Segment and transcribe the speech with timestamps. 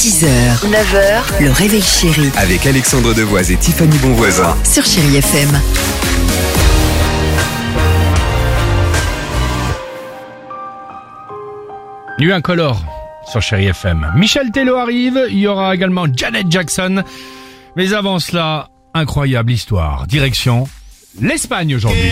[0.00, 0.24] 6h,
[0.64, 4.56] 9h, le réveil chéri Avec Alexandre Devoise et Tiffany Bonvoisin.
[4.64, 5.60] sur Chérie FM.
[12.18, 12.82] Nuit incolore
[13.30, 14.10] sur Chéri FM.
[14.16, 17.02] Michel Tello arrive, il y aura également Janet Jackson.
[17.76, 20.06] Mais avant cela, incroyable histoire.
[20.06, 20.66] Direction
[21.20, 22.10] l'Espagne aujourd'hui.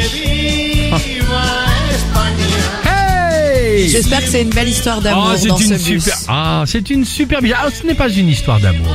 [3.87, 6.03] J'espère que c'est une belle histoire d'amour Ah, c'est ce une bus.
[6.05, 6.19] super.
[6.29, 7.41] Ah, c'est une super.
[7.57, 8.95] Ah, ce n'est pas une histoire d'amour.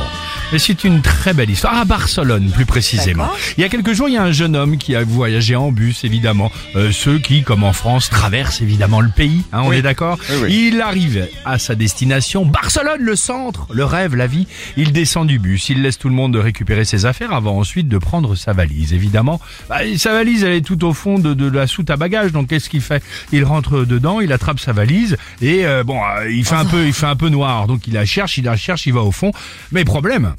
[0.54, 1.76] Mais c'est une très belle histoire.
[1.76, 3.28] À Barcelone, plus précisément.
[3.58, 5.72] Il y a quelques jours, il y a un jeune homme qui a voyagé en
[5.72, 6.52] bus, évidemment.
[6.76, 9.42] Euh, ceux qui, comme en France, traversent évidemment le pays.
[9.52, 10.16] Hein, on est d'accord
[10.48, 12.46] Il arrive à sa destination.
[12.46, 14.46] Barcelone, le centre, le rêve, la vie.
[14.76, 15.70] Il descend du bus.
[15.70, 19.40] Il laisse tout le monde récupérer ses affaires avant ensuite de prendre sa valise, évidemment.
[19.68, 22.30] Bah, sa valise, elle est tout au fond de, de la soute à bagages.
[22.30, 23.02] Donc, qu'est-ce qu'il fait?
[23.32, 26.86] Il rentre dedans, il attrape sa valise et euh, bon, euh, il fait un peu,
[26.86, 27.66] il fait un peu noir.
[27.66, 29.32] Donc, il la cherche, il la cherche, il va au fond.
[29.72, 30.36] Mais problème.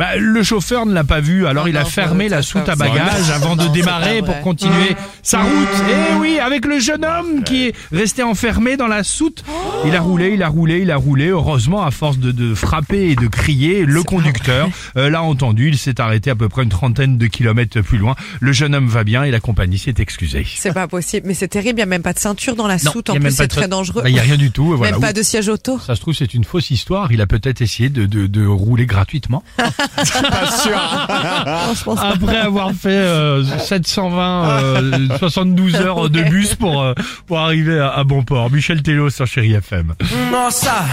[0.00, 3.28] Bah, le chauffeur ne l'a pas vu, alors il a fermé la soute à bagages
[3.34, 5.50] avant de démarrer pour continuer sa route.
[5.90, 9.44] Et oui, avec le jeune homme qui est resté enfermé dans la soute.
[9.84, 11.26] Il a roulé, il a roulé, il a roulé.
[11.26, 15.68] Heureusement, à force de, de frapper et de crier, le conducteur euh, l'a entendu.
[15.68, 18.14] Il s'est arrêté à peu près une trentaine de kilomètres plus loin.
[18.40, 20.46] Le jeune homme va bien et la compagnie s'est excusée.
[20.56, 22.78] C'est pas possible, mais c'est terrible, il n'y a même pas de ceinture dans la
[22.82, 24.00] Non, soute, en plus c'est très dangereux.
[24.00, 24.78] Bah, Il n'y a rien du tout.
[24.78, 24.92] Voilà.
[24.92, 25.78] Même pas de siège auto.
[25.78, 27.12] Ça se trouve, c'est une fausse histoire.
[27.12, 29.42] Il a peut-être essayé de, de, de rouler gratuitement.
[29.98, 32.08] Non, je pense pas.
[32.08, 36.94] Après avoir fait euh, 720, euh, 72 heures de bus pour, euh,
[37.26, 38.50] pour arriver à, à bon port.
[38.50, 39.94] Michel Tello sur Chéri FM.
[40.30, 40.84] Nossa,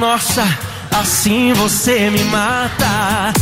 [0.00, 0.44] nossa,
[0.98, 3.32] assim você me mata.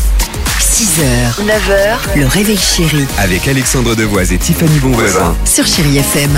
[0.60, 5.34] 6h, 9h, le réveil chéri Avec Alexandre Devoise et Tiffany Bonvoisin.
[5.44, 6.31] sur Chérie FM.